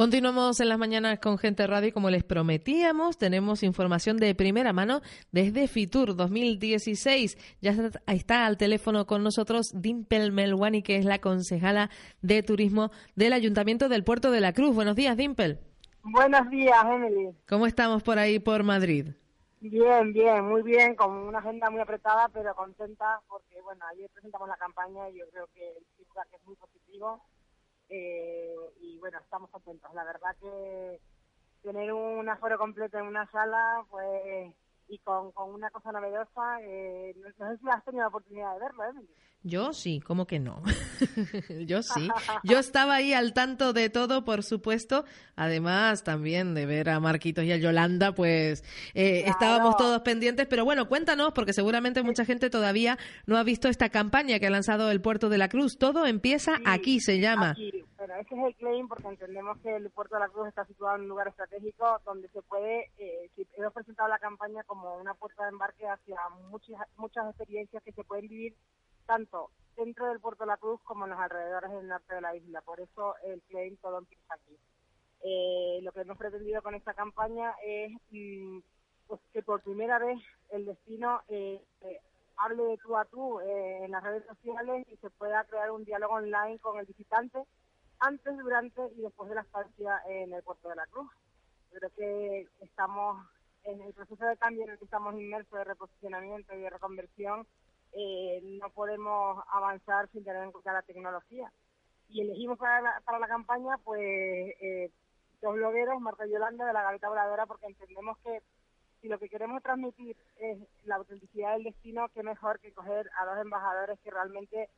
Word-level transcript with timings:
Continuamos 0.00 0.58
en 0.60 0.70
las 0.70 0.78
mañanas 0.78 1.18
con 1.18 1.36
Gente 1.36 1.66
Radio 1.66 1.88
y 1.88 1.92
como 1.92 2.08
les 2.08 2.24
prometíamos, 2.24 3.18
tenemos 3.18 3.62
información 3.62 4.16
de 4.16 4.34
primera 4.34 4.72
mano 4.72 5.02
desde 5.30 5.68
Fitur 5.68 6.16
2016. 6.16 7.58
Ya 7.60 7.74
está 8.06 8.46
al 8.46 8.56
teléfono 8.56 9.06
con 9.06 9.22
nosotros 9.22 9.72
Dimpel 9.74 10.32
Melwani, 10.32 10.82
que 10.82 10.96
es 10.96 11.04
la 11.04 11.18
concejala 11.18 11.90
de 12.22 12.42
turismo 12.42 12.90
del 13.14 13.34
Ayuntamiento 13.34 13.90
del 13.90 14.02
Puerto 14.02 14.30
de 14.30 14.40
la 14.40 14.54
Cruz. 14.54 14.74
Buenos 14.74 14.96
días, 14.96 15.18
Dimpel. 15.18 15.60
Buenos 16.02 16.48
días, 16.48 16.82
Emily. 16.82 17.36
¿Cómo 17.46 17.66
estamos 17.66 18.02
por 18.02 18.18
ahí, 18.18 18.38
por 18.38 18.62
Madrid? 18.62 19.08
Bien, 19.60 20.14
bien, 20.14 20.48
muy 20.48 20.62
bien, 20.62 20.94
con 20.94 21.10
una 21.10 21.40
agenda 21.40 21.68
muy 21.68 21.82
apretada, 21.82 22.30
pero 22.32 22.54
contenta 22.54 23.20
porque, 23.28 23.60
bueno, 23.60 23.84
ayer 23.92 24.08
presentamos 24.14 24.48
la 24.48 24.56
campaña 24.56 25.10
y 25.10 25.18
yo 25.18 25.26
creo 25.30 25.46
que 25.52 25.76
el 25.76 25.84
feedback 25.98 26.28
es 26.32 26.46
muy 26.46 26.56
positivo 26.56 27.20
eh, 27.90 28.54
y 28.80 28.98
bueno, 28.98 29.18
estamos 29.18 29.50
contentos. 29.50 29.92
La 29.94 30.04
verdad 30.04 30.36
que 30.40 31.00
tener 31.62 31.92
un 31.92 32.28
aforo 32.28 32.58
completo 32.58 32.98
en 32.98 33.06
una 33.06 33.30
sala, 33.30 33.84
pues, 33.90 34.54
y 34.90 34.98
con, 34.98 35.30
con 35.32 35.54
una 35.54 35.70
cosa 35.70 35.92
novedosa, 35.92 36.60
eh, 36.62 37.14
no, 37.16 37.28
sé 37.28 37.58
si 37.60 37.68
has 37.70 37.84
tenido 37.84 38.02
la 38.02 38.08
oportunidad 38.08 38.54
de 38.54 38.60
verlo, 38.60 38.84
Emily. 38.84 39.08
Yo 39.42 39.72
sí, 39.72 40.00
¿cómo 40.00 40.26
que 40.26 40.38
no? 40.38 40.62
Yo 41.66 41.82
sí. 41.82 42.08
Yo 42.44 42.58
estaba 42.58 42.96
ahí 42.96 43.14
al 43.14 43.32
tanto 43.32 43.72
de 43.72 43.88
todo, 43.88 44.24
por 44.24 44.42
supuesto. 44.42 45.04
Además, 45.34 46.04
también 46.04 46.54
de 46.54 46.66
ver 46.66 46.90
a 46.90 47.00
Marquitos 47.00 47.44
y 47.44 47.52
a 47.52 47.56
Yolanda, 47.56 48.14
pues 48.14 48.62
eh, 48.92 49.22
estábamos 49.26 49.76
todos 49.78 50.02
pendientes. 50.02 50.46
Pero 50.46 50.66
bueno, 50.66 50.88
cuéntanos, 50.88 51.32
porque 51.32 51.54
seguramente 51.54 52.02
mucha 52.02 52.26
gente 52.26 52.50
todavía 52.50 52.98
no 53.24 53.38
ha 53.38 53.42
visto 53.42 53.68
esta 53.68 53.88
campaña 53.88 54.38
que 54.40 54.48
ha 54.48 54.50
lanzado 54.50 54.90
el 54.90 55.00
Puerto 55.00 55.30
de 55.30 55.38
la 55.38 55.48
Cruz. 55.48 55.78
Todo 55.78 56.04
empieza 56.04 56.58
aquí, 56.66 57.00
se 57.00 57.20
llama. 57.20 57.52
Aquí. 57.52 57.84
Bueno, 58.10 58.24
ese 58.26 58.34
es 58.34 58.44
el 58.44 58.56
claim 58.56 58.88
porque 58.88 59.06
entendemos 59.06 59.56
que 59.58 59.76
el 59.76 59.88
Puerto 59.90 60.16
de 60.16 60.22
la 60.22 60.28
Cruz 60.28 60.48
está 60.48 60.64
situado 60.64 60.96
en 60.96 61.02
un 61.02 61.10
lugar 61.10 61.28
estratégico 61.28 62.00
donde 62.04 62.28
se 62.30 62.42
puede, 62.42 62.90
eh, 62.98 63.30
hemos 63.56 63.72
presentado 63.72 64.08
la 64.08 64.18
campaña 64.18 64.64
como 64.64 64.96
una 64.96 65.14
puerta 65.14 65.44
de 65.44 65.50
embarque 65.50 65.86
hacia 65.86 66.18
muchas, 66.50 66.76
muchas 66.96 67.28
experiencias 67.28 67.80
que 67.84 67.92
se 67.92 68.02
pueden 68.02 68.26
vivir 68.26 68.56
tanto 69.06 69.50
dentro 69.76 70.06
del 70.06 70.18
Puerto 70.18 70.42
de 70.42 70.48
la 70.48 70.56
Cruz 70.56 70.80
como 70.82 71.04
en 71.04 71.10
los 71.10 71.20
alrededores 71.20 71.70
del 71.70 71.86
norte 71.86 72.16
de 72.16 72.20
la 72.20 72.34
isla. 72.34 72.60
Por 72.62 72.80
eso 72.80 73.14
el 73.22 73.40
claim 73.42 73.76
todo 73.76 73.98
empieza 73.98 74.34
aquí. 74.34 74.58
Eh, 75.22 75.78
lo 75.82 75.92
que 75.92 76.00
hemos 76.00 76.18
pretendido 76.18 76.62
con 76.62 76.74
esta 76.74 76.94
campaña 76.94 77.54
es 77.64 77.92
mm, 78.10 78.58
pues 79.06 79.20
que 79.32 79.42
por 79.44 79.62
primera 79.62 80.00
vez 80.00 80.18
el 80.48 80.66
destino 80.66 81.20
eh, 81.28 81.62
hable 82.38 82.64
de 82.64 82.78
tú 82.78 82.96
a 82.96 83.04
tú 83.04 83.38
en 83.38 83.92
las 83.92 84.02
redes 84.02 84.26
sociales 84.26 84.84
y 84.90 84.96
se 84.96 85.10
pueda 85.10 85.44
crear 85.44 85.70
un 85.70 85.84
diálogo 85.84 86.14
online 86.14 86.58
con 86.58 86.76
el 86.80 86.86
visitante 86.86 87.46
antes, 88.00 88.36
durante 88.38 88.82
y 88.96 89.02
después 89.02 89.28
de 89.28 89.36
la 89.36 89.42
estancia 89.42 90.02
en 90.08 90.32
el 90.32 90.42
Puerto 90.42 90.68
de 90.68 90.76
la 90.76 90.86
Cruz. 90.86 91.10
Creo 91.70 91.90
que 91.96 92.48
estamos 92.60 93.24
en 93.64 93.80
el 93.82 93.92
proceso 93.92 94.24
de 94.24 94.36
cambio 94.36 94.64
en 94.64 94.70
el 94.70 94.78
que 94.78 94.84
estamos 94.84 95.14
inmersos 95.14 95.58
de 95.58 95.64
reposicionamiento 95.64 96.54
y 96.54 96.60
de 96.60 96.70
reconversión 96.70 97.46
eh, 97.92 98.40
no 98.60 98.70
podemos 98.70 99.42
avanzar 99.52 100.08
sin 100.10 100.24
tener 100.24 100.44
en 100.44 100.52
cuenta 100.52 100.72
la 100.72 100.82
tecnología. 100.82 101.52
Y 102.08 102.22
elegimos 102.22 102.58
para 102.58 102.80
la, 103.18 103.28
campaña, 103.28 103.78
pues, 103.84 104.00
eh, 104.00 104.90
dos 105.40 105.54
blogueros, 105.54 106.00
Marta 106.00 106.26
y 106.26 106.30
Yolanda, 106.30 106.66
de 106.66 106.72
la 106.72 106.82
Gaveta 106.82 107.08
Voladora, 107.08 107.46
porque 107.46 107.66
entendemos 107.66 108.18
que 108.18 108.42
si 109.00 109.08
lo 109.08 109.18
que 109.18 109.28
queremos 109.28 109.62
transmitir 109.62 110.16
es 110.38 110.58
la 110.84 110.96
autenticidad 110.96 111.52
del 111.54 111.64
destino, 111.64 112.08
qué 112.12 112.22
mejor 112.22 112.60
que 112.60 112.72
coger 112.72 113.10
a 113.18 113.24
dos 113.24 113.38
embajadores 113.38 113.98
que 114.00 114.10
realmente 114.10 114.68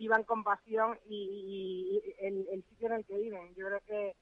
vivan 0.00 0.24
con 0.24 0.42
pasión 0.42 0.98
y, 1.06 2.00
el, 2.20 2.64
sitio 2.70 2.88
en 2.88 2.94
el 2.94 3.04
que 3.04 3.18
viven. 3.18 3.54
Yo 3.54 3.66
creo 3.66 3.80
que 3.86 4.16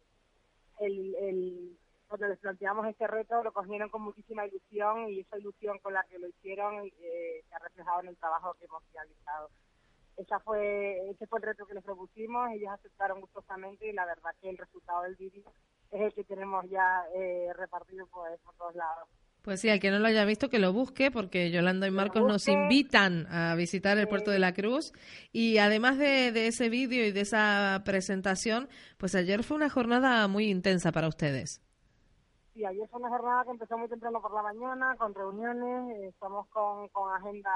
cuando 2.09 2.27
les 2.27 2.39
planteamos 2.41 2.89
este 2.89 3.07
reto 3.07 3.45
lo 3.45 3.53
cogieron 3.53 3.89
con 3.89 4.03
muchísima 4.03 4.45
ilusión 4.45 5.09
y 5.09 5.21
esa 5.21 5.39
ilusión 5.39 5.78
con 5.78 5.94
la 5.94 6.03
que 6.05 6.19
lo 6.19 6.27
hicieron 6.27 6.84
eh, 6.84 7.44
se 7.49 7.55
ha 7.55 7.59
reflejado 7.61 8.00
en 8.00 8.09
el 8.09 8.16
trabajo 8.16 8.55
que 8.55 8.65
hemos 8.65 8.83
realizado. 8.93 9.50
Esa 10.16 10.41
fue, 10.41 11.11
ese 11.11 11.28
fue 11.28 11.39
el 11.39 11.44
reto 11.44 11.65
que 11.65 11.75
les 11.75 11.84
propusimos, 11.84 12.50
ellos 12.50 12.72
aceptaron 12.72 13.21
gustosamente 13.21 13.89
y 13.89 13.93
la 13.93 14.05
verdad 14.05 14.34
que 14.41 14.50
el 14.50 14.59
resultado 14.59 15.03
del 15.03 15.15
vídeo 15.15 15.45
es 15.93 16.00
el 16.00 16.12
que 16.12 16.25
tenemos 16.25 16.69
ya 16.69 17.05
eh, 17.15 17.53
repartido 17.55 18.09
por 18.09 18.37
todos 18.56 18.75
lados. 18.75 19.09
Pues 19.48 19.62
sí, 19.62 19.70
al 19.70 19.81
que 19.81 19.91
no 19.91 19.98
lo 19.98 20.06
haya 20.09 20.26
visto, 20.26 20.50
que 20.50 20.59
lo 20.59 20.75
busque, 20.75 21.10
porque 21.10 21.50
Yolanda 21.50 21.86
y 21.86 21.91
Marcos 21.91 22.20
nos 22.20 22.47
invitan 22.48 23.26
a 23.32 23.54
visitar 23.54 23.97
el 23.97 24.06
Puerto 24.06 24.31
de 24.31 24.38
la 24.38 24.53
Cruz. 24.53 24.92
Y 25.32 25.56
además 25.56 25.97
de, 25.97 26.32
de 26.32 26.48
ese 26.48 26.69
vídeo 26.69 27.06
y 27.06 27.12
de 27.12 27.22
esa 27.22 27.81
presentación, 27.82 28.69
pues 28.98 29.14
ayer 29.14 29.42
fue 29.42 29.56
una 29.56 29.70
jornada 29.70 30.28
muy 30.28 30.50
intensa 30.50 30.92
para 30.92 31.09
ustedes. 31.09 31.62
Sí, 32.53 32.62
ayer 32.62 32.86
fue 32.91 33.00
una 33.00 33.09
jornada 33.09 33.42
que 33.44 33.53
empezó 33.53 33.78
muy 33.78 33.88
temprano 33.88 34.20
por 34.20 34.34
la 34.34 34.42
mañana, 34.42 34.94
con 34.98 35.14
reuniones, 35.14 35.98
estamos 36.12 36.47
con, 36.48 36.86
con 36.88 37.10
agenda, 37.15 37.50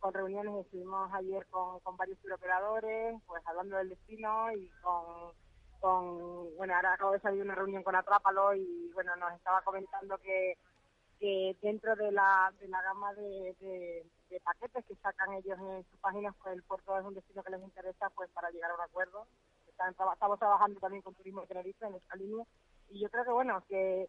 con 0.00 0.14
reuniones, 0.14 0.64
estuvimos 0.64 1.12
ayer 1.12 1.44
con, 1.50 1.80
con 1.80 1.98
varios 1.98 2.16
operadores, 2.34 3.20
pues 3.26 3.42
hablando 3.46 3.76
del 3.76 3.90
destino 3.90 4.50
y 4.52 4.70
con, 4.80 5.34
con, 5.80 6.56
bueno, 6.56 6.74
ahora 6.74 6.94
acabo 6.94 7.12
de 7.12 7.20
salir 7.20 7.42
una 7.42 7.54
reunión 7.54 7.82
con 7.82 7.94
Atrápalo 7.94 8.54
y 8.54 8.90
bueno, 8.94 9.14
nos 9.16 9.34
estaba 9.34 9.60
comentando 9.60 10.16
que, 10.16 10.56
dentro 11.60 11.96
de 11.96 12.12
la, 12.12 12.52
de 12.60 12.68
la 12.68 12.82
gama 12.82 13.14
de, 13.14 14.04
paquetes 14.44 14.84
que 14.84 14.94
sacan 14.96 15.32
ellos 15.34 15.58
en 15.58 15.84
sus 15.84 15.98
páginas, 16.00 16.34
pues 16.42 16.54
el 16.54 16.62
puerto 16.64 16.98
es 16.98 17.04
un 17.04 17.14
destino 17.14 17.42
que 17.42 17.52
les 17.52 17.62
interesa 17.62 18.10
pues 18.10 18.28
para 18.30 18.50
llegar 18.50 18.70
a 18.70 18.74
un 18.74 18.80
acuerdo. 18.80 19.26
estamos 19.68 20.38
trabajando 20.38 20.80
también 20.80 21.02
con 21.02 21.14
Turismo 21.14 21.42
de 21.42 21.46
Tenerife 21.46 21.86
en 21.86 21.94
esta 21.94 22.16
línea 22.16 22.44
y 22.90 23.00
yo 23.00 23.08
creo 23.10 23.24
que 23.24 23.30
bueno 23.30 23.64
que 23.68 24.08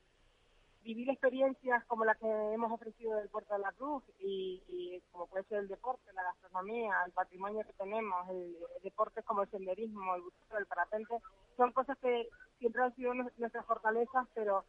vivir 0.86 1.10
experiencias 1.10 1.84
como 1.86 2.06
las 2.06 2.18
que 2.18 2.28
hemos 2.28 2.72
ofrecido 2.72 3.16
del 3.18 3.30
Puerto 3.30 3.56
de 3.56 3.60
la 3.60 3.72
Cruz 3.72 4.04
y, 4.20 5.02
como 5.12 5.26
puede 5.26 5.44
ser 5.46 5.60
el 5.60 5.68
deporte, 5.68 6.14
la 6.14 6.24
gastronomía, 6.24 6.94
el 7.06 7.12
patrimonio 7.12 7.66
que 7.66 7.74
tenemos, 7.74 8.30
el, 8.30 8.56
deporte 8.84 9.24
como 9.24 9.42
el 9.42 9.50
senderismo, 9.50 10.16
el 10.16 10.22
buceo, 10.22 10.60
el 10.60 10.68
parapente, 10.68 11.16
son 11.58 11.72
cosas 11.72 11.98
que 11.98 12.30
siempre 12.60 12.84
han 12.84 12.96
sido 12.96 13.16
nuestras 13.16 13.66
fortalezas, 13.66 14.28
pero 14.36 14.64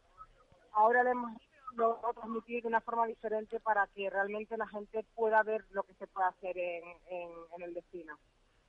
ahora 0.71 1.03
le 1.03 1.11
hemos 1.11 1.31
logrado 1.75 2.13
transmitir 2.13 2.61
de 2.61 2.67
una 2.67 2.81
forma 2.81 3.07
diferente 3.07 3.59
para 3.59 3.87
que 3.87 4.09
realmente 4.09 4.57
la 4.57 4.67
gente 4.67 5.03
pueda 5.15 5.43
ver 5.43 5.65
lo 5.71 5.83
que 5.83 5.93
se 5.95 6.07
puede 6.07 6.27
hacer 6.27 6.57
en, 6.57 6.83
en 7.09 7.61
el 7.61 7.73
destino. 7.73 8.17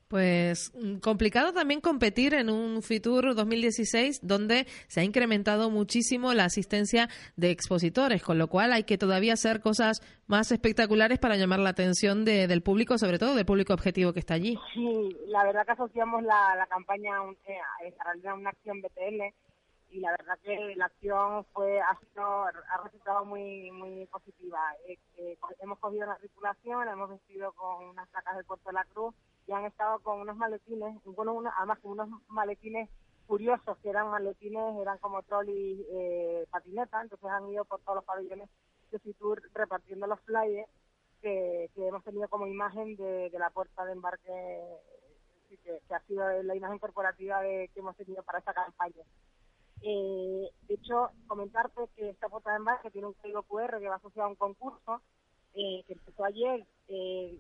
Pues 0.08 0.72
mm, 0.74 1.00
complicado 1.00 1.52
también 1.52 1.82
competir 1.82 2.32
en 2.32 2.48
un 2.48 2.82
Fitur 2.82 3.34
2016 3.34 4.26
donde 4.26 4.66
se 4.86 5.00
ha 5.00 5.04
incrementado 5.04 5.70
muchísimo 5.70 6.32
la 6.32 6.44
asistencia 6.44 7.08
de 7.36 7.50
expositores, 7.50 8.22
con 8.22 8.38
lo 8.38 8.48
cual 8.48 8.72
hay 8.72 8.84
que 8.84 8.96
todavía 8.96 9.34
hacer 9.34 9.60
cosas 9.60 10.00
más 10.26 10.50
espectaculares 10.50 11.18
para 11.18 11.36
llamar 11.36 11.58
la 11.58 11.70
atención 11.70 12.24
del 12.24 12.62
público, 12.62 12.96
sobre 12.96 13.18
todo 13.18 13.34
del 13.34 13.44
público 13.44 13.74
objetivo 13.74 14.14
que 14.14 14.20
está 14.20 14.32
allí. 14.34 14.58
Sí, 14.72 15.16
la 15.26 15.44
verdad 15.44 15.66
que 15.66 15.72
asociamos 15.72 16.22
la, 16.22 16.66
campaña 16.70 17.12
eh, 17.46 17.94
a, 18.24 18.34
una 18.34 18.50
acción 18.50 18.80
BTL 18.80 19.22
y 19.90 20.00
la 20.00 20.10
verdad 20.10 20.38
que 20.42 20.74
la 20.76 20.86
acción 20.86 21.44
fue 21.52 21.80
ha, 21.80 21.98
sido, 21.98 22.44
ha 22.44 22.82
resultado 22.84 23.24
muy 23.24 23.70
muy 23.70 24.06
positiva. 24.06 24.60
Eh, 24.86 24.98
eh, 25.16 25.38
hemos 25.60 25.78
cogido 25.78 26.06
la 26.06 26.16
tripulación, 26.16 26.88
hemos 26.88 27.10
vestido 27.10 27.52
con 27.52 27.88
unas 27.88 28.08
placas 28.08 28.36
del 28.36 28.44
Puerto 28.44 28.68
de 28.68 28.74
la 28.74 28.84
Cruz 28.84 29.14
y 29.46 29.52
han 29.52 29.64
estado 29.64 30.00
con 30.00 30.20
unos 30.20 30.36
maletines, 30.36 31.02
bueno, 31.04 31.42
además 31.56 31.78
con 31.80 31.92
unos 31.92 32.08
maletines 32.28 32.90
curiosos, 33.26 33.78
que 33.78 33.90
eran 33.90 34.10
maletines, 34.10 34.76
eran 34.80 34.98
como 34.98 35.22
trolley 35.22 35.86
eh, 35.90 36.46
patineta, 36.50 37.00
entonces 37.00 37.28
han 37.30 37.48
ido 37.48 37.64
por 37.64 37.80
todos 37.80 37.96
los 37.96 38.04
pabellones 38.04 38.48
de 38.90 38.98
Fitur 38.98 39.42
repartiendo 39.54 40.06
los 40.06 40.20
flyers 40.20 40.68
que, 41.20 41.70
hemos 41.76 42.04
tenido 42.04 42.28
como 42.28 42.46
imagen 42.46 42.96
de, 42.96 43.30
la 43.38 43.50
puerta 43.50 43.84
de 43.84 43.92
embarque, 43.92 44.62
que, 45.64 45.94
ha 45.94 46.00
sido 46.00 46.42
la 46.42 46.54
imagen 46.54 46.78
corporativa 46.78 47.40
que 47.42 47.70
hemos 47.74 47.96
tenido 47.96 48.22
para 48.22 48.38
esta 48.38 48.54
campaña. 48.54 49.04
Eh, 49.82 50.50
de 50.66 50.74
hecho, 50.74 51.10
comentarte 51.26 51.88
que 51.96 52.10
esta 52.10 52.28
puerta 52.28 52.50
de 52.50 52.56
embarque 52.56 52.90
tiene 52.90 53.08
un 53.08 53.14
código 53.14 53.42
QR 53.44 53.78
que 53.78 53.88
va 53.88 53.96
asociado 53.96 54.26
a 54.26 54.30
un 54.30 54.36
concurso 54.36 55.00
eh, 55.54 55.82
que 55.86 55.92
empezó 55.92 56.24
ayer. 56.24 56.66
Eh, 56.88 57.38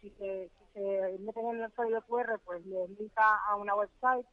si 0.00 0.10
se, 0.10 0.50
se 0.74 1.18
meten 1.20 1.46
en 1.46 1.62
el 1.62 1.72
código 1.72 2.00
QR, 2.02 2.38
pues 2.44 2.64
les 2.66 2.90
linka 2.98 3.38
a 3.48 3.56
una 3.56 3.74
website 3.74 4.26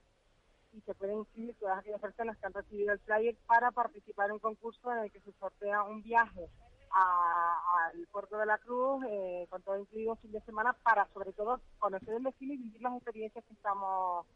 y 0.74 0.82
se 0.82 0.94
pueden 0.96 1.20
inscribir 1.20 1.56
todas 1.60 1.80
aquellas 1.80 2.02
personas 2.02 2.38
que 2.38 2.46
han 2.46 2.54
recibido 2.54 2.94
el 2.94 3.00
flyer 3.00 3.36
para 3.46 3.72
participar 3.72 4.28
en 4.28 4.34
un 4.34 4.40
concurso 4.40 4.92
en 4.92 5.00
el 5.00 5.12
que 5.12 5.22
se 5.22 5.32
sortea 5.34 5.84
un 5.84 6.02
viaje 6.02 6.50
al 6.92 8.08
puerto 8.12 8.38
de 8.38 8.46
la 8.46 8.58
Cruz 8.58 9.04
con 9.50 9.62
todo 9.64 9.80
incluido 9.80 10.12
un 10.12 10.18
fin 10.18 10.32
de 10.32 10.42
semana 10.42 10.74
para 10.74 11.08
sobre 11.14 11.32
todo 11.34 11.60
conocer 11.80 12.16
el 12.16 12.24
destino 12.24 12.54
y 12.54 12.58
vivir 12.58 12.82
las 12.82 12.96
experiencias 12.96 13.46
que 13.46 13.54
estamos 13.54 14.28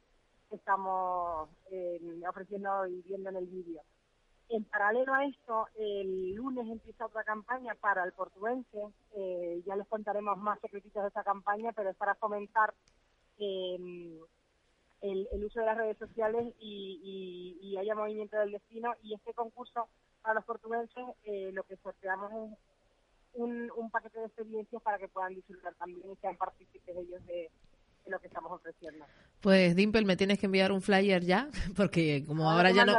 estamos 0.52 1.50
eh, 1.72 2.00
ofreciendo 2.28 2.88
y 2.88 3.02
viendo 3.02 3.30
en 3.30 3.38
el 3.38 3.48
vídeo. 3.48 3.82
En 4.50 4.64
paralelo 4.64 5.14
a 5.14 5.26
esto, 5.26 5.68
el 5.76 6.34
lunes 6.34 6.68
empieza 6.70 7.06
otra 7.06 7.24
campaña 7.24 7.76
para 7.76 8.04
el 8.06 8.14
portuense. 8.14 8.80
Eh, 9.14 9.62
ya 9.66 9.76
les 9.76 9.88
contaremos 9.88 10.38
más 10.38 10.60
secretitos 10.62 11.04
de 11.04 11.10
esta 11.10 11.24
campaña, 11.24 11.74
pero 11.74 11.90
es 11.90 11.98
para 11.98 12.16
fomentar 12.16 12.74
em, 13.40 14.18
el, 15.02 15.44
uso 15.44 15.60
de 15.60 15.66
las 15.66 15.78
redes 15.78 15.98
sociales 15.98 16.54
y, 16.60 17.76
haya 17.78 17.94
movimiento 17.94 18.38
del 18.38 18.52
destino. 18.52 18.94
Y 19.04 19.14
este 19.14 19.34
concurso 19.34 19.90
para 20.22 20.36
los 20.36 20.46
portugueses 20.46 21.06
eh, 21.26 21.52
lo 21.52 21.64
que 21.64 21.76
sorteamos 21.78 22.32
es 22.32 22.58
un, 23.34 23.70
un 23.76 23.92
paquete 23.92 24.20
de 24.20 24.26
experiencias 24.28 24.82
para 24.82 24.98
que 24.98 25.10
puedan 25.10 25.36
disfrutar 25.36 25.76
también 25.76 26.10
y 26.10 26.16
sean 26.16 26.38
partícipes 26.38 26.96
ellos 26.98 27.24
de, 27.28 27.52
lo 28.10 28.20
que 28.20 28.28
estamos 28.28 28.52
ofreciendo. 28.52 29.06
Pues 29.42 29.76
Dimple, 29.76 30.04
me 30.06 30.18
tienes 30.18 30.40
que 30.40 30.48
enviar 30.48 30.72
un 30.72 30.82
flyer 30.82 31.24
ya, 31.24 31.48
porque 31.76 32.24
como 32.26 32.50
ahora, 32.50 32.72
ya 32.72 32.86
no, 32.86 32.96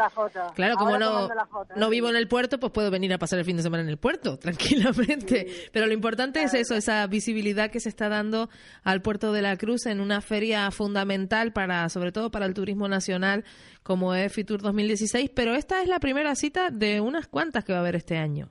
claro, 0.54 0.76
como 0.76 0.96
no, 0.98 1.28
no 1.76 1.86
¿eh? 1.86 1.90
vivo 1.90 2.08
en 2.08 2.16
el 2.16 2.28
puerto, 2.28 2.60
pues 2.60 2.72
puedo 2.72 2.90
venir 2.90 3.12
a 3.12 3.18
pasar 3.18 3.38
el 3.40 3.44
fin 3.44 3.56
de 3.56 3.62
semana 3.62 3.82
en 3.82 3.88
el 3.88 3.98
puerto 3.98 4.38
tranquilamente. 4.38 5.46
Pero 5.72 5.86
lo 5.86 5.92
importante 5.92 6.42
es 6.42 6.54
eso, 6.54 6.74
esa 6.74 7.06
visibilidad 7.06 7.70
que 7.70 7.80
se 7.80 7.88
está 7.88 8.08
dando 8.08 8.48
al 8.84 9.02
puerto 9.02 9.32
de 9.32 9.42
la 9.42 9.56
Cruz 9.56 9.86
en 9.86 10.00
una 10.00 10.20
feria 10.20 10.70
fundamental 10.70 11.52
para, 11.52 11.88
sobre 11.88 12.12
todo 12.12 12.30
para 12.30 12.46
el 12.46 12.54
turismo 12.54 12.88
nacional, 12.88 13.44
como 13.82 14.14
es 14.14 14.32
Fitur 14.32 14.62
2016. 14.62 15.30
Pero 15.34 15.54
esta 15.54 15.82
es 15.82 15.88
la 15.88 15.98
primera 15.98 16.34
cita 16.36 16.70
de 16.70 17.00
unas 17.00 17.26
cuantas 17.26 17.64
que 17.64 17.72
va 17.72 17.78
a 17.78 17.82
haber 17.82 17.96
este 17.96 18.16
año. 18.16 18.50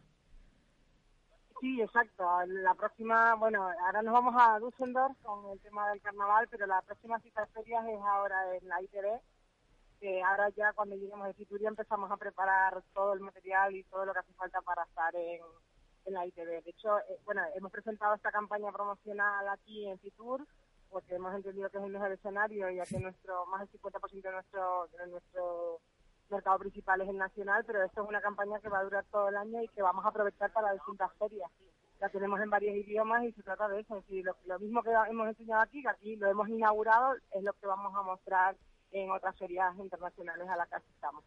Sí, 1.60 1.82
exacto. 1.82 2.24
La 2.46 2.76
próxima, 2.76 3.34
bueno, 3.36 3.68
ahora 3.86 4.04
nos 4.04 4.14
vamos 4.14 4.36
a 4.38 4.60
Düsseldorf 4.60 5.18
con 5.24 5.50
el 5.52 5.60
tema 5.62 5.90
del 5.90 6.02
carnaval, 6.02 6.48
pero 6.52 6.68
la 6.68 6.82
próxima 6.84 7.20
cita 7.20 7.42
de 7.42 7.48
ferias 7.48 7.84
es 7.88 8.00
ahora 8.02 8.56
en 8.56 8.68
la 8.68 8.82
ITV, 8.82 9.20
que 10.00 10.22
ahora 10.24 10.50
ya 10.50 10.74
cuando 10.74 10.96
lleguemos 10.96 11.26
de 11.26 11.34
Fitur 11.34 11.60
ya 11.60 11.70
empezamos 11.70 12.12
a 12.12 12.18
preparar 12.18 12.84
todo 12.94 13.14
el 13.14 13.22
material 13.22 13.76
y 13.76 13.84
todo 13.86 14.06
lo 14.06 14.14
que 14.14 14.20
hace 14.20 14.34
falta 14.34 14.62
para 14.62 14.84
estar 14.84 15.16
en, 15.16 15.42
en 16.06 16.14
la 16.14 16.28
ITV. 16.28 16.64
De 16.64 16.70
hecho, 16.70 17.00
eh, 17.00 17.20
bueno, 17.26 17.42
hemos 17.56 17.72
presentado 17.72 18.14
esta 18.14 18.32
campaña 18.32 18.72
promocional 18.72 19.48
aquí 19.50 19.88
en 19.88 19.98
Fitur, 19.98 20.46
porque 20.92 21.16
hemos 21.16 21.34
entendido 21.34 21.72
que 21.72 21.78
es 21.78 21.84
un 21.84 21.92
mejor 21.92 22.12
escenario, 22.12 22.70
ya 22.70 22.86
que 22.86 23.00
nuestro 23.00 23.48
más 23.48 23.62
del 23.62 23.82
50% 23.82 24.22
de 24.22 24.32
nuestro, 24.32 24.88
de 24.96 25.08
nuestro 25.08 25.82
mercado 26.30 26.60
principal 26.60 27.02
es 27.02 27.10
el 27.10 27.18
nacional, 27.18 27.64
pero 27.66 27.84
esto 27.84 28.04
es 28.04 28.10
una 28.10 28.22
campaña 28.22 28.60
que 28.60 28.70
va 28.70 28.80
a 28.80 28.84
durar 28.84 29.06
todo 29.12 29.30
el 29.30 29.38
año 29.38 29.62
y 29.62 29.68
que 29.70 29.82
vamos 29.82 30.06
a 30.06 30.10
aprovechar 30.10 30.52
para 30.52 30.74
distintas 30.74 31.12
ferias. 31.18 31.50
La 32.00 32.10
tenemos 32.10 32.40
en 32.42 32.50
varios 32.50 32.76
idiomas 32.76 33.24
y 33.24 33.32
se 33.32 33.44
trata 33.44 33.68
de 33.68 33.80
eso. 33.80 33.98
Es 33.98 34.24
lo, 34.24 34.36
lo 34.46 34.60
mismo 34.60 34.84
que 34.84 34.92
hemos 35.10 35.28
enseñado 35.28 35.62
aquí, 35.62 35.82
que 35.82 35.90
aquí 35.90 36.16
lo 36.16 36.28
hemos 36.28 36.48
inaugurado, 36.50 37.16
es 37.32 37.44
lo 37.44 37.54
que 37.54 37.66
vamos 37.66 37.96
a 37.96 38.04
mostrar 38.04 38.56
en 38.92 39.10
otras 39.12 39.38
ferias 39.38 39.76
internacionales 39.78 40.48
a 40.48 40.58
las 40.58 40.70
que 40.70 40.76
asistamos. 40.76 41.24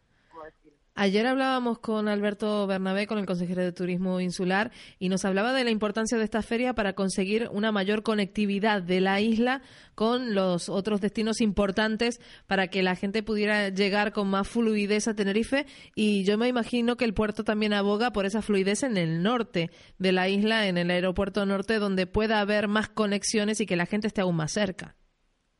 Ayer 0.97 1.27
hablábamos 1.27 1.79
con 1.79 2.09
Alberto 2.09 2.67
Bernabé, 2.67 3.07
con 3.07 3.17
el 3.19 3.25
consejero 3.25 3.63
de 3.63 3.73
Turismo 3.73 4.21
Insular, 4.21 4.71
y 4.99 5.09
nos 5.09 5.25
hablaba 5.25 5.55
de 5.55 5.65
la 5.65 5.71
importancia 5.71 6.19
de 6.19 6.25
esta 6.25 6.43
feria 6.43 6.75
para 6.75 6.93
conseguir 6.93 7.49
una 7.53 7.73
mayor 7.73 8.03
conectividad 8.03 8.83
de 8.83 9.01
la 9.01 9.19
isla 9.21 9.63
con 9.95 10.35
los 10.35 10.69
otros 10.69 11.01
destinos 11.01 11.41
importantes 11.41 12.21
para 12.47 12.69
que 12.69 12.83
la 12.83 12.97
gente 12.97 13.23
pudiera 13.23 13.71
llegar 13.71 14.13
con 14.13 14.29
más 14.29 14.47
fluidez 14.47 15.09
a 15.09 15.15
Tenerife. 15.15 15.65
Y 15.95 16.25
yo 16.25 16.37
me 16.37 16.49
imagino 16.49 16.99
que 16.99 17.07
el 17.07 17.15
puerto 17.15 17.45
también 17.45 17.73
aboga 17.73 18.11
por 18.11 18.27
esa 18.27 18.43
fluidez 18.43 18.83
en 18.83 18.99
el 18.99 19.23
norte 19.23 19.71
de 19.99 20.13
la 20.13 20.29
isla, 20.29 20.67
en 20.67 20.77
el 20.77 20.91
aeropuerto 20.91 21.47
norte, 21.47 21.79
donde 21.79 22.07
pueda 22.07 22.41
haber 22.41 22.69
más 22.69 22.91
conexiones 22.91 23.61
y 23.61 23.67
que 23.67 23.77
la 23.77 23.87
gente 23.87 24.07
esté 24.07 24.21
aún 24.21 24.37
más 24.37 24.53
cerca. 24.53 24.97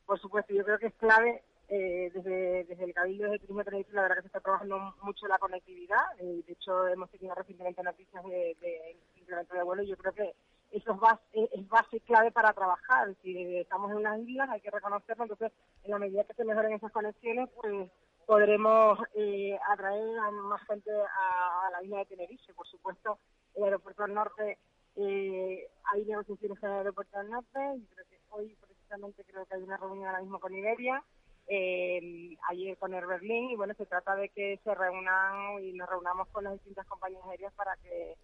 Por 0.05 0.19
supuesto, 0.19 0.53
yo 0.53 0.63
creo 0.63 0.77
que 0.77 0.87
es 0.87 0.93
clave 0.99 1.41
eh, 1.73 2.11
desde, 2.13 2.65
desde 2.65 2.83
el 2.83 2.93
Cabildo 2.93 3.31
de 3.31 3.39
Turismo 3.39 3.63
Tenerife 3.63 3.93
la 3.93 4.01
verdad 4.01 4.17
que 4.17 4.21
se 4.23 4.27
está 4.27 4.41
trabajando 4.41 4.93
mucho 5.03 5.25
la 5.27 5.39
conectividad. 5.39 6.03
Eh, 6.19 6.43
de 6.45 6.51
hecho, 6.51 6.85
hemos 6.89 7.09
tenido 7.09 7.33
recientemente 7.33 7.81
noticias 7.81 8.21
de, 8.25 8.57
de 8.59 8.97
incremento 9.15 9.55
de 9.55 9.63
vuelo 9.63 9.81
y 9.81 9.87
yo 9.87 9.95
creo 9.95 10.11
que 10.11 10.35
eso 10.71 10.91
es 10.91 10.99
base, 10.99 11.49
es 11.53 11.69
base 11.69 12.01
clave 12.01 12.31
para 12.31 12.51
trabajar. 12.51 13.15
Si 13.21 13.57
estamos 13.57 13.89
en 13.91 13.97
unas 13.97 14.19
islas, 14.19 14.49
hay 14.49 14.59
que 14.59 14.69
reconocerlo. 14.69 15.23
Entonces, 15.23 15.53
en 15.85 15.91
la 15.91 15.99
medida 15.99 16.25
que 16.25 16.33
se 16.33 16.43
mejoren 16.43 16.73
esas 16.73 16.91
conexiones, 16.91 17.49
pues 17.55 17.89
podremos 18.25 18.99
eh, 19.15 19.57
atraer 19.69 20.19
a 20.19 20.31
más 20.31 20.61
gente 20.67 20.91
a, 20.91 21.69
la 21.71 21.83
isla 21.83 21.99
de 21.99 22.05
Tenerife. 22.05 22.53
Por 22.53 22.67
supuesto, 22.67 23.17
el 23.55 23.63
aeropuerto 23.63 24.03
del 24.03 24.13
norte, 24.13 24.57
eh, 24.97 25.69
hay 25.93 26.05
negociaciones 26.05 26.61
en 26.61 26.69
el 26.69 26.75
aeropuerto 26.79 27.17
del 27.17 27.29
norte 27.29 27.59
y 27.77 27.85
creo 27.85 28.05
que 28.09 28.19
hoy 28.31 28.57
precisamente 28.59 29.23
creo 29.23 29.45
que 29.45 29.55
hay 29.55 29.63
una 29.63 29.77
reunión 29.77 30.07
ahora 30.07 30.19
mismo 30.19 30.37
con 30.37 30.53
Iberia 30.53 31.01
eh, 31.47 32.35
ayer 32.49 32.77
con 32.77 32.93
el 32.93 33.05
Berlín 33.05 33.49
y 33.49 33.55
bueno, 33.55 33.73
se 33.75 33.85
trata 33.85 34.15
de 34.15 34.29
que 34.29 34.59
se 34.63 34.75
reúnan 34.75 35.63
y 35.63 35.73
nos 35.73 35.89
reunamos 35.89 36.27
con 36.29 36.43
las 36.43 36.53
distintas 36.53 36.85
compañías 36.87 37.23
aéreas 37.25 37.53
para 37.53 37.75
que 37.77 38.15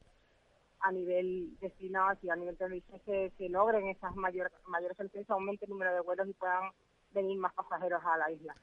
a 0.79 0.91
nivel 0.91 1.57
destinados 1.59 2.17
y 2.23 2.29
a 2.29 2.35
nivel 2.35 2.57
televisión 2.57 3.01
se, 3.05 3.31
se 3.37 3.49
logren 3.49 3.87
esas 3.87 4.15
mayores 4.15 4.53
mayores 4.67 4.97
aumente 5.29 5.65
el 5.65 5.71
número 5.71 5.93
de 5.93 6.01
vuelos 6.01 6.27
y 6.27 6.33
puedan 6.33 6.71
venir 7.11 7.37
más 7.37 7.53
pasajeros 7.53 8.01
a 8.05 8.17
la 8.17 8.31
isla. 8.31 8.55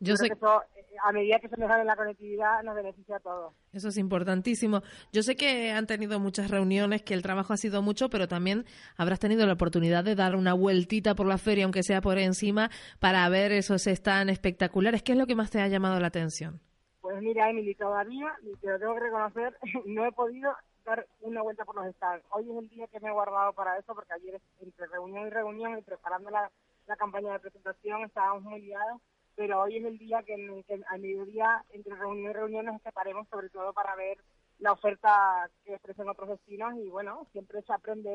Yo 0.00 0.16
sé 0.16 0.28
que 0.28 0.34
eh, 0.34 0.96
a 1.02 1.12
medida 1.12 1.38
que 1.38 1.48
se 1.48 1.56
mejore 1.56 1.84
la 1.84 1.96
conectividad 1.96 2.62
nos 2.62 2.74
beneficia 2.74 3.16
a 3.16 3.20
todos. 3.20 3.54
Eso 3.72 3.88
es 3.88 3.96
importantísimo. 3.96 4.82
Yo 5.12 5.22
sé 5.22 5.36
que 5.36 5.70
han 5.70 5.86
tenido 5.86 6.18
muchas 6.20 6.50
reuniones, 6.50 7.02
que 7.02 7.14
el 7.14 7.22
trabajo 7.22 7.52
ha 7.52 7.56
sido 7.56 7.82
mucho, 7.82 8.08
pero 8.10 8.28
también 8.28 8.64
habrás 8.96 9.20
tenido 9.20 9.46
la 9.46 9.54
oportunidad 9.54 10.04
de 10.04 10.14
dar 10.14 10.36
una 10.36 10.54
vueltita 10.54 11.14
por 11.14 11.26
la 11.26 11.38
feria, 11.38 11.64
aunque 11.64 11.82
sea 11.82 12.00
por 12.00 12.18
encima, 12.18 12.70
para 13.00 13.28
ver 13.28 13.52
esos 13.52 13.86
están 13.86 14.28
espectaculares. 14.28 15.02
¿Qué 15.02 15.12
es 15.12 15.18
lo 15.18 15.26
que 15.26 15.34
más 15.34 15.50
te 15.50 15.60
ha 15.60 15.68
llamado 15.68 15.98
la 16.00 16.08
atención? 16.08 16.60
Pues 17.00 17.20
mira, 17.20 17.50
Emily, 17.50 17.74
todavía, 17.74 18.34
y 18.42 18.56
te 18.56 18.68
lo 18.68 18.78
tengo 18.78 18.94
que 18.94 19.00
reconocer, 19.00 19.56
no 19.86 20.06
he 20.06 20.12
podido 20.12 20.54
dar 20.84 21.06
una 21.20 21.42
vuelta 21.42 21.64
por 21.64 21.76
los 21.76 21.94
stands. 21.94 22.24
Hoy 22.30 22.50
es 22.50 22.56
el 22.56 22.68
día 22.68 22.86
que 22.88 23.00
me 23.00 23.08
he 23.08 23.12
guardado 23.12 23.52
para 23.52 23.78
eso, 23.78 23.94
porque 23.94 24.12
ayer 24.14 24.40
entre 24.60 24.86
reunión 24.86 25.26
y 25.26 25.30
reunión 25.30 25.78
y 25.78 25.82
preparando 25.82 26.30
la, 26.30 26.50
la 26.86 26.96
campaña 26.96 27.32
de 27.32 27.40
presentación 27.40 28.04
estábamos 28.04 28.42
muy 28.42 28.60
liados 28.60 29.00
pero 29.36 29.62
hoy 29.62 29.78
es 29.78 29.84
el 29.84 29.98
día 29.98 30.22
que, 30.22 30.64
que 30.66 30.80
a 30.88 30.98
mediodía, 30.98 31.64
entre 31.70 31.94
reunión 31.94 32.30
y 32.30 32.34
reunión, 32.34 32.66
nos 32.66 32.82
separemos 32.82 33.28
sobre 33.28 33.48
todo 33.50 33.72
para 33.72 33.94
ver 33.96 34.18
la 34.58 34.72
oferta 34.72 35.50
que 35.64 35.74
ofrecen 35.74 36.08
otros 36.08 36.28
destinos 36.28 36.74
y 36.76 36.88
bueno, 36.88 37.26
siempre 37.32 37.62
se 37.62 37.72
aprende 37.72 38.08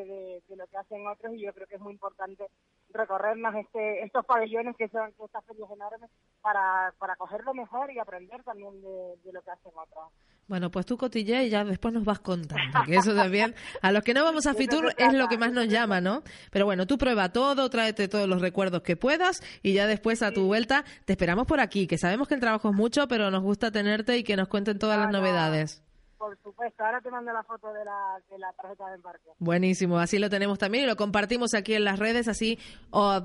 de, 0.47 0.55
lo 0.55 0.67
que 0.67 0.77
hacen 0.77 1.05
otros 1.07 1.33
y 1.33 1.41
yo 1.41 1.53
creo 1.53 1.67
que 1.67 1.75
es 1.75 1.81
muy 1.81 1.93
importante 1.93 2.47
recorrernos 2.89 3.53
este, 3.55 4.03
estos 4.03 4.25
pabellones 4.25 4.75
que 4.77 4.87
son 4.89 5.13
estas 5.23 5.45
ferias 5.45 5.69
enormes 5.69 6.09
para, 6.41 6.93
para 6.97 7.15
cogerlo 7.17 7.53
mejor 7.53 7.91
y 7.91 7.99
aprender 7.99 8.43
también 8.43 8.81
de, 8.81 9.31
lo 9.31 9.41
que 9.41 9.51
hacen 9.51 9.71
otros. 9.75 10.11
Bueno, 10.49 10.71
pues 10.71 10.87
tú 10.87 10.97
cotillé 10.97 11.45
y 11.45 11.49
ya 11.51 11.63
después 11.63 11.93
nos 11.93 12.03
vas 12.03 12.17
contando, 12.17 12.79
que 12.83 12.95
eso 12.95 13.13
también, 13.13 13.53
a 13.83 13.91
los 13.91 14.01
que 14.01 14.15
no 14.15 14.23
vamos 14.23 14.47
a 14.47 14.55
Fitur 14.55 14.95
es 14.97 15.13
lo 15.13 15.27
que 15.27 15.37
más 15.37 15.51
nos 15.51 15.67
llama, 15.67 16.01
¿no? 16.01 16.23
Pero 16.49 16.65
bueno, 16.65 16.87
tú 16.87 16.97
prueba 16.97 17.29
todo, 17.29 17.69
tráete 17.69 18.07
todos 18.07 18.27
los 18.27 18.41
recuerdos 18.41 18.81
que 18.81 18.95
puedas 18.95 19.43
y 19.61 19.73
ya 19.73 19.85
después 19.85 20.23
a 20.23 20.31
tu 20.31 20.47
vuelta 20.47 20.85
te 21.05 21.13
esperamos 21.13 21.45
por 21.45 21.59
aquí, 21.59 21.85
que 21.85 21.99
sabemos 21.99 22.27
que 22.27 22.33
el 22.33 22.39
trabajo 22.39 22.71
es 22.71 22.75
mucho, 22.75 23.07
pero 23.07 23.29
nos 23.29 23.43
gusta 23.43 23.69
tenerte 23.69 24.17
y 24.17 24.23
que 24.23 24.35
nos 24.35 24.47
cuenten 24.47 24.79
todas 24.79 24.97
las 24.97 25.11
novedades. 25.11 25.83
Por 26.19 26.37
supuesto, 26.43 26.83
ahora 26.83 26.99
te 26.99 27.09
mando 27.09 27.31
la 27.31 27.43
foto 27.43 27.71
de 27.71 27.85
la, 27.85 28.19
de 28.29 28.37
la 28.39 28.51
tarjeta 28.51 28.89
de 28.89 28.95
embarque. 28.95 29.29
Buenísimo, 29.39 29.99
así 29.99 30.19
lo 30.19 30.29
tenemos 30.29 30.59
también 30.59 30.83
y 30.83 30.87
lo 30.87 30.97
compartimos 30.97 31.53
aquí 31.53 31.75
en 31.75 31.85
las 31.85 31.97
redes, 31.97 32.27
así 32.27 32.59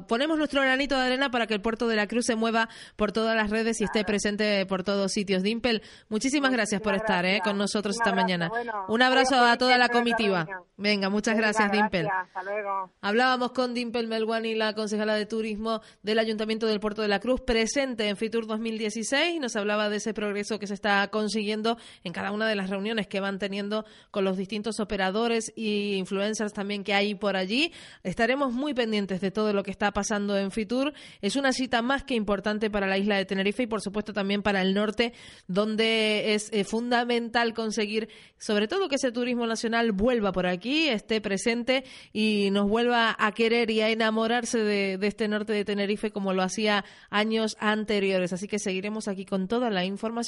ponemos 0.06 0.38
nuestro 0.38 0.62
granito 0.62 0.94
de 0.94 1.06
arena 1.06 1.28
para 1.28 1.48
que 1.48 1.54
el 1.54 1.60
puerto 1.60 1.88
de 1.88 1.96
la 1.96 2.06
Cruz 2.06 2.26
se 2.26 2.36
mueva 2.36 2.68
por 2.94 3.10
todas 3.10 3.34
las 3.34 3.50
redes 3.50 3.80
y 3.80 3.84
esté 3.84 4.04
presente 4.04 4.64
por 4.66 4.84
todos 4.84 5.10
sitios. 5.10 5.42
Dimpel, 5.42 5.82
muchísimas 6.08 6.52
gracias 6.52 6.80
por 6.80 6.94
estar 6.94 7.26
eh, 7.26 7.40
con 7.42 7.58
nosotros 7.58 7.96
esta 7.96 8.14
mañana. 8.14 8.48
Un 8.86 9.02
abrazo 9.02 9.44
a 9.44 9.58
toda 9.58 9.76
la 9.76 9.88
comitiva. 9.88 10.46
Venga, 10.76 11.08
muchas 11.08 11.36
gracias, 11.36 11.72
Dimpel. 11.72 12.06
Hasta 12.06 12.44
luego. 12.44 12.92
Hablábamos 13.00 13.50
con 13.50 13.74
Dimpel 13.74 14.06
Melguani, 14.06 14.54
la 14.54 14.72
concejala 14.72 15.16
de 15.16 15.26
turismo 15.26 15.80
del 16.04 16.20
Ayuntamiento 16.20 16.68
del 16.68 16.78
Puerto 16.78 17.02
de 17.02 17.08
la 17.08 17.18
Cruz, 17.18 17.40
presente 17.40 18.08
en 18.08 18.16
Fitur 18.16 18.46
2016 18.46 19.34
y 19.34 19.40
nos 19.40 19.56
hablaba 19.56 19.88
de 19.88 19.96
ese 19.96 20.14
progreso 20.14 20.60
que 20.60 20.68
se 20.68 20.74
está 20.74 21.08
consiguiendo 21.08 21.76
en 22.04 22.12
cada 22.12 22.30
una 22.30 22.46
de 22.46 22.54
las 22.54 22.70
reuniones 22.70 22.83
que 22.84 23.20
van 23.20 23.38
teniendo 23.38 23.84
con 24.10 24.24
los 24.24 24.36
distintos 24.36 24.78
operadores 24.78 25.52
y 25.56 25.94
influencers 25.94 26.52
también 26.52 26.84
que 26.84 26.92
hay 26.92 27.14
por 27.14 27.36
allí. 27.36 27.72
Estaremos 28.02 28.52
muy 28.52 28.74
pendientes 28.74 29.20
de 29.20 29.30
todo 29.30 29.52
lo 29.52 29.62
que 29.62 29.70
está 29.70 29.90
pasando 29.92 30.36
en 30.36 30.50
Fitur. 30.50 30.92
Es 31.22 31.36
una 31.36 31.52
cita 31.52 31.80
más 31.80 32.04
que 32.04 32.14
importante 32.14 32.70
para 32.70 32.86
la 32.86 32.98
isla 32.98 33.16
de 33.16 33.24
Tenerife 33.24 33.62
y 33.62 33.66
por 33.66 33.80
supuesto 33.80 34.12
también 34.12 34.42
para 34.42 34.60
el 34.60 34.74
norte, 34.74 35.14
donde 35.48 36.34
es 36.34 36.50
eh, 36.52 36.64
fundamental 36.64 37.54
conseguir 37.54 38.08
sobre 38.38 38.68
todo 38.68 38.88
que 38.88 38.96
ese 38.96 39.12
turismo 39.12 39.46
nacional 39.46 39.92
vuelva 39.92 40.32
por 40.32 40.46
aquí, 40.46 40.88
esté 40.88 41.22
presente 41.22 41.84
y 42.12 42.50
nos 42.50 42.68
vuelva 42.68 43.16
a 43.18 43.32
querer 43.32 43.70
y 43.70 43.80
a 43.80 43.88
enamorarse 43.88 44.58
de, 44.58 44.98
de 44.98 45.06
este 45.06 45.28
norte 45.28 45.54
de 45.54 45.64
Tenerife 45.64 46.10
como 46.10 46.34
lo 46.34 46.42
hacía 46.42 46.84
años 47.08 47.56
anteriores. 47.60 48.34
Así 48.34 48.46
que 48.46 48.58
seguiremos 48.58 49.08
aquí 49.08 49.24
con 49.24 49.48
toda 49.48 49.70
la 49.70 49.86
información. 49.86 50.24